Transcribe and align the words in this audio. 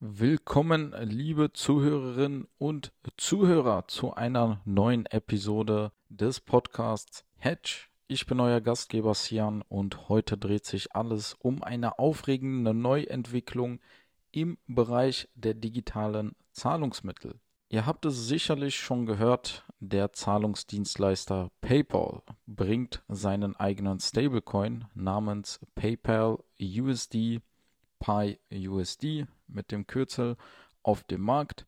Willkommen, 0.00 0.94
liebe 1.00 1.52
Zuhörerinnen 1.52 2.46
und 2.56 2.92
Zuhörer, 3.16 3.88
zu 3.88 4.14
einer 4.14 4.60
neuen 4.64 5.06
Episode 5.06 5.90
des 6.08 6.38
Podcasts 6.38 7.24
Hedge. 7.34 7.88
Ich 8.06 8.24
bin 8.24 8.38
euer 8.38 8.60
Gastgeber 8.60 9.14
Sian 9.14 9.62
und 9.62 10.08
heute 10.08 10.38
dreht 10.38 10.66
sich 10.66 10.94
alles 10.94 11.34
um 11.40 11.64
eine 11.64 11.98
aufregende 11.98 12.74
Neuentwicklung 12.74 13.80
im 14.30 14.56
Bereich 14.68 15.28
der 15.34 15.54
digitalen 15.54 16.36
Zahlungsmittel. 16.52 17.40
Ihr 17.68 17.84
habt 17.84 18.04
es 18.04 18.28
sicherlich 18.28 18.78
schon 18.78 19.04
gehört, 19.04 19.64
der 19.80 20.12
Zahlungsdienstleister 20.12 21.50
PayPal 21.60 22.22
bringt 22.46 23.02
seinen 23.08 23.56
eigenen 23.56 23.98
Stablecoin 23.98 24.84
namens 24.94 25.58
PayPal 25.74 26.38
USD 26.60 27.40
Pi 27.98 28.38
USD 28.52 29.26
mit 29.46 29.72
dem 29.72 29.86
Kürzel 29.86 30.36
auf 30.82 31.02
dem 31.04 31.22
Markt. 31.22 31.66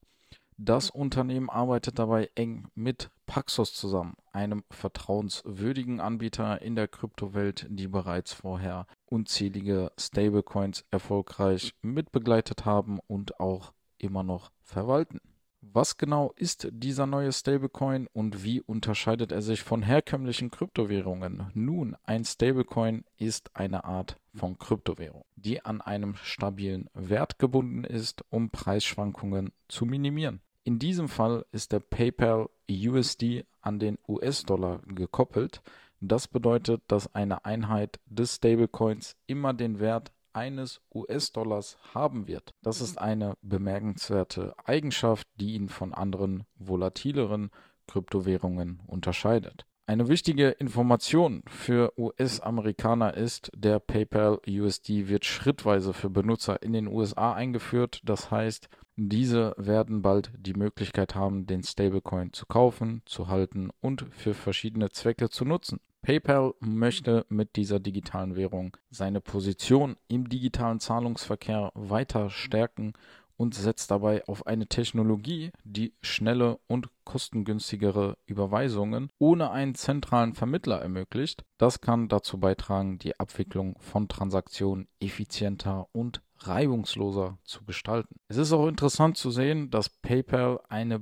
Das 0.57 0.91
Unternehmen 0.91 1.49
arbeitet 1.49 1.99
dabei 1.99 2.31
eng 2.35 2.69
mit 2.75 3.11
Paxos 3.25 3.73
zusammen, 3.73 4.15
einem 4.33 4.63
vertrauenswürdigen 4.71 6.01
Anbieter 6.01 6.61
in 6.61 6.77
der 6.77 6.89
Kryptowelt, 6.89 7.67
die 7.71 7.89
bereits 7.89 8.35
vorher 8.35 8.87
unzählige 9.07 9.91
Stablecoins 9.99 10.85
erfolgreich 10.91 11.73
mitbegleitet 11.81 12.67
haben 12.67 12.99
und 13.07 13.41
auch 13.41 13.73
immer 13.97 14.23
noch 14.23 14.51
verwalten. 14.63 15.21
Was 15.63 15.99
genau 15.99 16.33
ist 16.37 16.69
dieser 16.71 17.07
neue 17.07 17.33
Stablecoin 17.33 18.09
und 18.15 18.45
wie 18.45 18.63
unterscheidet 18.63 19.31
er 19.31 19.43
sich 19.43 19.63
von 19.63 19.83
herkömmlichen 19.83 20.51
Kryptowährungen? 20.51 21.51
Nun, 21.53 21.97
ein 22.03 22.25
Stablecoin 22.25 23.05
ist 23.19 23.55
eine 23.55 23.85
Art 23.85 24.17
von 24.35 24.59
Kryptowährung, 24.59 25.25
die 25.37 25.63
an 25.63 25.83
einem 25.83 26.17
stabilen 26.17 26.89
Wert 26.95 27.39
gebunden 27.39 27.85
ist, 27.85 28.25
um 28.31 28.49
Preisschwankungen 28.49 29.53
zu 29.69 29.85
minimieren. 29.85 30.41
In 30.65 30.79
diesem 30.79 31.09
Fall 31.09 31.45
ist 31.53 31.73
der 31.73 31.81
PayPal 31.81 32.49
USD 32.71 33.45
an 33.61 33.79
den 33.79 33.99
US-Dollar 34.09 34.81
gekoppelt. 34.87 35.63
Das 36.01 36.27
bedeutet, 36.27 36.83
dass 36.89 37.15
eine 37.15 37.45
Einheit 37.45 38.01
des 38.07 38.37
Stablecoins 38.37 39.15
immer 39.27 39.53
den 39.53 39.79
Wert 39.79 40.11
eines 40.33 40.81
US-Dollars 40.95 41.79
haben 41.95 42.27
wird. 42.27 42.55
Das 42.63 42.81
ist 42.81 42.99
eine 42.99 43.35
bemerkenswerte 43.43 44.55
Eigenschaft, 44.65 45.27
die 45.37 45.55
ihn 45.55 45.69
von 45.69 45.95
anderen 45.95 46.45
volatileren 46.57 47.51
Kryptowährungen 47.87 48.81
unterscheidet. 48.87 49.67
Eine 49.91 50.07
wichtige 50.07 50.51
Information 50.51 51.43
für 51.49 51.93
US-Amerikaner 51.99 53.15
ist, 53.15 53.51
der 53.57 53.81
PayPal 53.81 54.39
USD 54.47 55.09
wird 55.09 55.25
schrittweise 55.25 55.93
für 55.93 56.11
Benutzer 56.11 56.63
in 56.63 56.73
den 56.73 56.87
USA 56.87 57.33
eingeführt. 57.33 58.01
Das 58.05 58.31
heißt, 58.31 58.69
diese 58.95 59.53
werden 59.57 60.03
bald 60.03 60.31
die 60.37 60.55
Möglichkeit 60.55 61.17
haben, 61.17 61.47
den 61.47 61.65
Stablecoin 61.65 62.33
zu 62.33 62.47
kaufen, 62.47 63.03
zu 63.05 63.27
halten 63.27 63.71
und 63.81 64.07
für 64.13 64.35
verschiedene 64.35 64.91
Zwecke 64.91 65.29
zu 65.29 65.45
nutzen. 65.45 65.81
PayPal 66.03 66.55
möchte 66.61 67.27
mit 67.29 67.57
dieser 67.57 67.79
digitalen 67.79 68.35
Währung 68.37 68.77
seine 68.91 69.21
Position 69.21 69.97
im 70.09 70.29
digitalen 70.29 70.81
Zahlungsverkehr 70.81 71.73
weiter 71.75 72.31
stärken 72.31 72.95
und 73.41 73.55
setzt 73.55 73.91
dabei 73.91 74.23
auf 74.29 74.47
eine 74.47 74.67
Technologie, 74.67 75.51
die 75.65 75.95
schnelle 76.03 76.59
und 76.67 76.91
kostengünstigere 77.05 78.19
Überweisungen 78.27 79.11
ohne 79.19 79.51
einen 79.51 79.75
zentralen 79.75 80.35
Vermittler 80.35 80.81
ermöglicht. 80.83 81.45
Das 81.57 81.81
kann 81.81 82.09
dazu 82.09 82.39
beitragen, 82.39 82.99
die 82.99 83.19
Abwicklung 83.19 83.79
von 83.79 84.09
Transaktionen 84.09 84.89
effizienter 85.01 85.89
und 85.93 86.21
reibungsloser 86.41 87.39
zu 87.45 87.65
gestalten. 87.65 88.17
Es 88.29 88.37
ist 88.37 88.53
auch 88.53 88.67
interessant 88.67 89.17
zu 89.17 89.31
sehen, 89.31 89.71
dass 89.71 89.89
PayPal 89.89 90.61
eine 90.69 91.01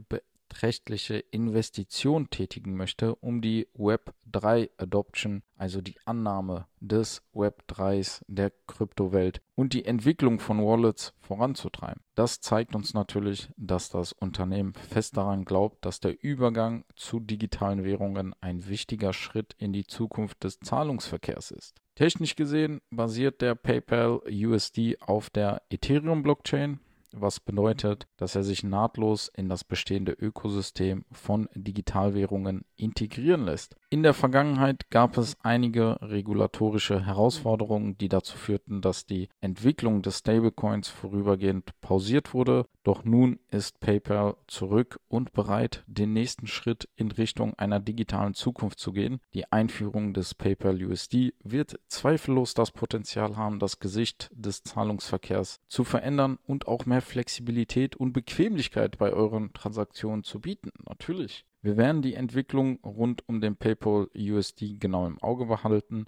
beträchtliche 0.49 1.19
Investition 1.19 2.31
tätigen 2.31 2.75
möchte, 2.75 3.15
um 3.17 3.41
die 3.41 3.69
Web 3.75 4.15
3 4.33 4.71
Adoption, 4.77 5.43
also 5.57 5.81
die 5.81 5.97
Annahme 6.05 6.67
des 6.81 7.23
Web 7.33 7.65
3s 7.69 8.23
der 8.27 8.53
Kryptowelt 8.67 9.41
und 9.55 9.73
die 9.73 9.85
Entwicklung 9.85 10.41
von 10.41 10.59
Wallets 10.65 11.15
voranzutreiben. 11.21 12.03
Das 12.15 12.41
zeigt 12.41 12.75
uns 12.75 12.95
natürlich, 12.95 13.51
dass 13.57 13.91
das 13.91 14.13
Unternehmen 14.13 14.75
fest 14.75 15.17
daran 15.17 15.45
glaubt, 15.45 15.85
dass 15.85 16.01
der 16.01 16.23
Übergang 16.23 16.85
zu 16.97 17.21
digitalen 17.21 17.85
Währungen 17.85 18.35
ein 18.41 18.69
wichtiger 18.69 19.13
Schritt 19.13 19.55
in 19.59 19.73
die 19.73 19.87
Zukunft 19.87 20.45
des 20.45 20.61
Zahlungsverkehrs 20.61 21.51
ist. 21.51 21.77
Technisch 21.95 22.37
gesehen 22.37 22.81
basiert 22.91 23.43
der 23.43 23.57
PayPal 23.57 24.21
USD 24.31 24.99
auf 25.01 25.31
der 25.31 25.63
Ethereum 25.69 26.23
Blockchain, 26.23 26.79
was 27.13 27.41
bedeutet, 27.41 28.07
dass 28.17 28.35
er 28.35 28.43
sich 28.43 28.63
nahtlos 28.63 29.31
in 29.35 29.49
das 29.49 29.65
bestehende 29.65 30.13
Ökosystem 30.13 31.05
von 31.11 31.49
Digitalwährungen 31.55 32.65
integrieren 32.77 33.45
lässt. 33.45 33.77
In 33.91 34.03
der 34.03 34.15
Vergangenheit 34.15 34.91
gab 34.91 35.17
es 35.17 35.37
einige 35.43 35.99
regulatorische 36.03 37.05
Herausforderungen, 37.05 37.97
die 37.99 38.09
dazu 38.09 38.37
führten, 38.37 38.81
dass 38.81 39.07
die 39.07 39.29
Entwicklung 39.41 40.03
des 40.03 40.19
Stablecoins 40.19 40.89
vorübergehend 40.89 41.71
pausiert 41.81 42.35
wurde. 42.35 42.67
Doch 42.89 43.05
nun 43.05 43.39
ist 43.51 43.81
PayPal 43.81 44.39
zurück 44.47 44.99
und 45.09 45.35
bereit, 45.35 45.85
den 45.87 46.15
nächsten 46.15 46.47
Schritt 46.47 46.89
in 46.97 47.11
Richtung 47.11 47.53
einer 47.59 47.81
digitalen 47.81 48.33
Zukunft 48.33 48.79
zu 48.79 48.93
gehen. 48.93 49.21
Die 49.35 49.53
Einführung 49.53 50.15
des 50.15 50.35
PayPal 50.35 50.83
USD 50.83 51.35
wird 51.45 51.79
zweifellos 51.89 52.55
das 52.55 52.71
Potenzial 52.71 53.37
haben, 53.37 53.59
das 53.59 53.79
Gesicht 53.79 54.31
des 54.33 54.63
Zahlungsverkehrs 54.63 55.61
zu 55.69 55.85
verändern 55.85 56.39
und 56.47 56.67
auch 56.67 56.87
mehr 56.87 57.03
Flexibilität 57.03 57.95
und 57.95 58.15
Bequemlichkeit 58.15 58.97
bei 58.97 59.13
euren 59.13 59.53
Transaktionen 59.53 60.25
zu 60.25 60.41
bieten. 60.41 60.71
Natürlich. 60.89 61.45
Wir 61.61 61.77
werden 61.77 62.01
die 62.01 62.15
Entwicklung 62.15 62.79
rund 62.83 63.23
um 63.29 63.43
den 63.43 63.57
PayPal 63.57 64.09
USD 64.17 64.79
genau 64.79 65.07
im 65.07 65.21
Auge 65.23 65.45
behalten 65.45 66.07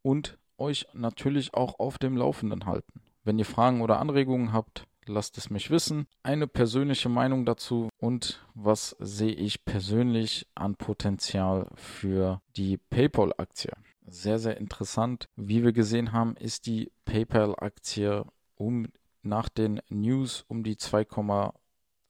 und 0.00 0.38
euch 0.56 0.86
natürlich 0.94 1.52
auch 1.52 1.78
auf 1.78 1.98
dem 1.98 2.16
Laufenden 2.16 2.64
halten. 2.64 3.02
Wenn 3.24 3.38
ihr 3.38 3.44
Fragen 3.44 3.82
oder 3.82 4.00
Anregungen 4.00 4.54
habt, 4.54 4.86
lasst 5.06 5.38
es 5.38 5.50
mich 5.50 5.70
wissen. 5.70 6.06
Eine 6.22 6.46
persönliche 6.46 7.08
Meinung 7.08 7.44
dazu 7.44 7.88
und 7.98 8.44
was 8.54 8.96
sehe 8.98 9.32
ich 9.32 9.64
persönlich 9.64 10.46
an 10.54 10.76
Potenzial 10.76 11.68
für 11.74 12.40
die 12.56 12.76
PayPal-Aktie. 12.76 13.72
Sehr, 14.06 14.38
sehr 14.38 14.58
interessant. 14.58 15.28
Wie 15.36 15.64
wir 15.64 15.72
gesehen 15.72 16.12
haben, 16.12 16.36
ist 16.36 16.66
die 16.66 16.92
PayPal-Aktie 17.04 18.24
um 18.56 18.88
nach 19.22 19.48
den 19.48 19.80
News 19.88 20.44
um 20.48 20.62
die 20.62 20.76
2,5 20.76 21.54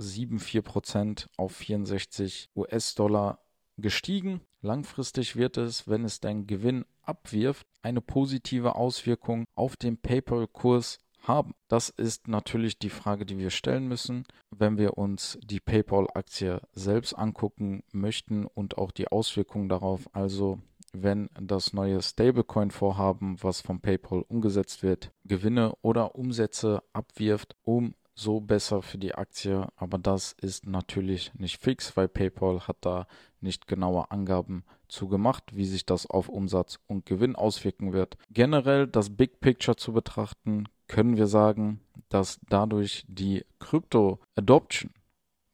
7,4 0.00 1.26
auf 1.36 1.52
64 1.52 2.50
US-Dollar 2.56 3.38
gestiegen. 3.76 4.40
Langfristig 4.60 5.36
wird 5.36 5.56
es, 5.56 5.88
wenn 5.88 6.04
es 6.04 6.20
den 6.20 6.46
Gewinn 6.46 6.84
abwirft, 7.02 7.66
eine 7.82 8.00
positive 8.00 8.76
Auswirkung 8.76 9.44
auf 9.54 9.76
den 9.76 9.98
PayPal-Kurs 9.98 10.98
haben. 11.28 11.54
Das 11.68 11.88
ist 11.88 12.28
natürlich 12.28 12.78
die 12.78 12.90
Frage, 12.90 13.26
die 13.26 13.38
wir 13.38 13.50
stellen 13.50 13.88
müssen, 13.88 14.24
wenn 14.50 14.78
wir 14.78 14.98
uns 14.98 15.38
die 15.42 15.60
PayPal-Aktie 15.60 16.60
selbst 16.72 17.14
angucken 17.14 17.82
möchten 17.92 18.46
und 18.46 18.78
auch 18.78 18.90
die 18.90 19.08
Auswirkungen 19.08 19.68
darauf. 19.68 20.08
Also 20.12 20.60
wenn 20.92 21.28
das 21.40 21.72
neue 21.72 22.00
Stablecoin-Vorhaben, 22.00 23.42
was 23.42 23.60
von 23.60 23.80
PayPal 23.80 24.24
umgesetzt 24.28 24.82
wird, 24.82 25.10
Gewinne 25.24 25.74
oder 25.82 26.14
Umsätze 26.14 26.82
abwirft, 26.92 27.56
um 27.64 27.94
so 28.14 28.40
besser 28.40 28.82
für 28.82 28.98
die 28.98 29.14
Aktie, 29.14 29.66
aber 29.76 29.98
das 29.98 30.32
ist 30.32 30.66
natürlich 30.66 31.32
nicht 31.34 31.60
fix, 31.60 31.96
weil 31.96 32.08
PayPal 32.08 32.66
hat 32.66 32.76
da 32.80 33.06
nicht 33.40 33.66
genaue 33.66 34.10
Angaben 34.10 34.64
zu 34.88 35.08
gemacht, 35.08 35.56
wie 35.56 35.64
sich 35.64 35.84
das 35.84 36.08
auf 36.08 36.28
Umsatz 36.28 36.78
und 36.86 37.06
Gewinn 37.06 37.36
auswirken 37.36 37.92
wird. 37.92 38.16
Generell 38.30 38.86
das 38.86 39.16
Big 39.16 39.40
Picture 39.40 39.76
zu 39.76 39.92
betrachten, 39.92 40.68
können 40.86 41.16
wir 41.16 41.26
sagen, 41.26 41.80
dass 42.08 42.40
dadurch 42.48 43.04
die 43.08 43.44
Krypto 43.58 44.20
Adoption 44.36 44.92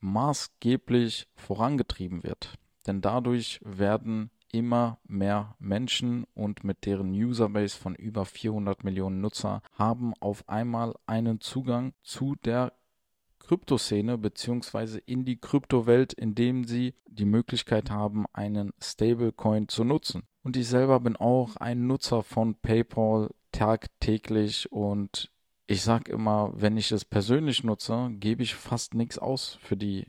maßgeblich 0.01 1.29
vorangetrieben 1.37 2.23
wird. 2.23 2.55
Denn 2.87 3.01
dadurch 3.01 3.61
werden 3.62 4.31
immer 4.52 4.99
mehr 5.06 5.56
Menschen 5.58 6.25
und 6.35 6.64
mit 6.64 6.87
deren 6.87 7.12
Userbase 7.12 7.76
von 7.76 7.94
über 7.94 8.25
400 8.25 8.85
Millionen 8.85 9.20
Nutzer 9.20 9.62
haben 9.75 10.14
auf 10.20 10.49
einmal 10.49 10.94
einen 11.06 11.41
Zugang 11.41 11.93
zu 12.02 12.37
der 12.44 12.73
Kryptoszene 13.38 14.17
beziehungsweise 14.17 14.99
in 15.00 15.25
die 15.25 15.41
Kryptowelt, 15.41 16.12
indem 16.12 16.64
sie 16.64 16.94
die 17.06 17.25
Möglichkeit 17.25 17.91
haben, 17.91 18.26
einen 18.32 18.73
Stablecoin 18.81 19.69
zu 19.69 19.82
nutzen. 19.82 20.23
Und 20.43 20.56
ich 20.56 20.69
selber 20.69 21.00
bin 21.00 21.17
auch 21.17 21.56
ein 21.56 21.87
Nutzer 21.87 22.23
von 22.23 22.55
PayPal 22.55 23.31
tagtäglich 23.52 24.70
und 24.70 25.31
ich 25.67 25.82
sage 25.82 26.12
immer, 26.12 26.52
wenn 26.55 26.76
ich 26.76 26.91
es 26.93 27.05
persönlich 27.05 27.62
nutze, 27.62 28.08
gebe 28.12 28.43
ich 28.43 28.55
fast 28.55 28.94
nichts 28.94 29.19
aus 29.19 29.58
für 29.62 29.76
die 29.76 30.06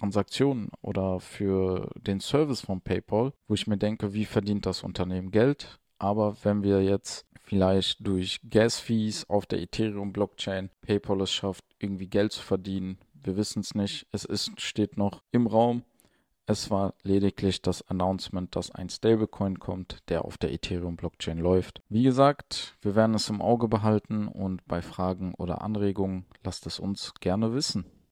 Transaktionen 0.00 0.70
oder 0.80 1.20
für 1.20 1.90
den 1.96 2.20
Service 2.20 2.62
von 2.62 2.80
PayPal, 2.80 3.32
wo 3.46 3.54
ich 3.54 3.66
mir 3.66 3.76
denke, 3.76 4.14
wie 4.14 4.24
verdient 4.24 4.66
das 4.66 4.82
Unternehmen 4.82 5.30
Geld? 5.30 5.78
Aber 5.98 6.36
wenn 6.42 6.62
wir 6.62 6.82
jetzt 6.82 7.26
vielleicht 7.42 8.06
durch 8.06 8.40
Gas-Fees 8.48 9.28
auf 9.28 9.44
der 9.44 9.60
Ethereum-Blockchain 9.60 10.70
PayPal 10.80 11.20
es 11.20 11.30
schafft, 11.30 11.64
irgendwie 11.78 12.08
Geld 12.08 12.32
zu 12.32 12.42
verdienen, 12.42 12.98
wir 13.22 13.36
wissen 13.36 13.60
es 13.60 13.74
nicht. 13.74 14.06
Es 14.12 14.24
ist, 14.24 14.58
steht 14.58 14.96
noch 14.96 15.22
im 15.30 15.46
Raum. 15.46 15.82
Es 16.46 16.70
war 16.70 16.94
lediglich 17.02 17.60
das 17.60 17.86
Announcement, 17.88 18.56
dass 18.56 18.70
ein 18.70 18.88
Stablecoin 18.88 19.58
kommt, 19.58 19.98
der 20.08 20.24
auf 20.24 20.38
der 20.38 20.52
Ethereum-Blockchain 20.52 21.38
läuft. 21.38 21.82
Wie 21.90 22.02
gesagt, 22.02 22.76
wir 22.80 22.96
werden 22.96 23.14
es 23.14 23.28
im 23.28 23.42
Auge 23.42 23.68
behalten 23.68 24.26
und 24.26 24.64
bei 24.66 24.80
Fragen 24.80 25.34
oder 25.34 25.60
Anregungen 25.60 26.24
lasst 26.42 26.66
es 26.66 26.80
uns 26.80 27.12
gerne 27.20 27.52
wissen. 27.52 27.84